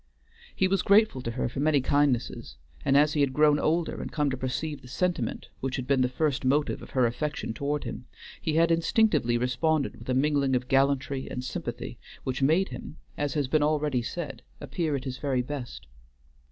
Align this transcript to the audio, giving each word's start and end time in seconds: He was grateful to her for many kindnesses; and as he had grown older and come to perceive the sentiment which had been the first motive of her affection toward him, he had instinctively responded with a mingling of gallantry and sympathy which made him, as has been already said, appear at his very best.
He 0.55 0.67
was 0.67 0.81
grateful 0.81 1.21
to 1.21 1.29
her 1.29 1.47
for 1.47 1.59
many 1.59 1.79
kindnesses; 1.79 2.57
and 2.83 2.97
as 2.97 3.13
he 3.13 3.21
had 3.21 3.33
grown 3.33 3.59
older 3.59 4.01
and 4.01 4.11
come 4.11 4.31
to 4.31 4.35
perceive 4.35 4.81
the 4.81 4.87
sentiment 4.87 5.49
which 5.59 5.75
had 5.75 5.85
been 5.85 6.01
the 6.01 6.09
first 6.09 6.43
motive 6.43 6.81
of 6.81 6.89
her 6.89 7.05
affection 7.05 7.53
toward 7.53 7.83
him, 7.83 8.07
he 8.41 8.55
had 8.55 8.71
instinctively 8.71 9.37
responded 9.37 9.95
with 9.95 10.09
a 10.09 10.15
mingling 10.15 10.55
of 10.55 10.67
gallantry 10.67 11.27
and 11.29 11.43
sympathy 11.43 11.99
which 12.23 12.41
made 12.41 12.69
him, 12.69 12.97
as 13.15 13.35
has 13.35 13.47
been 13.47 13.61
already 13.61 14.01
said, 14.01 14.41
appear 14.59 14.95
at 14.95 15.03
his 15.03 15.19
very 15.19 15.43
best. 15.43 15.85